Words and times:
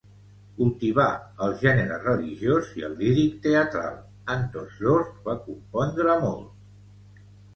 Cultivà 0.59 1.03
el 1.47 1.51
gènere 1.63 1.97
religiós 2.05 2.71
i 2.79 2.85
el 2.87 2.95
líric 3.03 3.35
teatral; 3.45 3.99
en 4.35 4.47
tots 4.55 4.79
dos 4.87 5.11
va 5.27 5.35
compondre 5.45 6.17
molt. 6.27 7.21